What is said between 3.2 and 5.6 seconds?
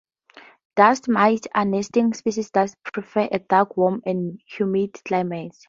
a dark, warm, and humid climate.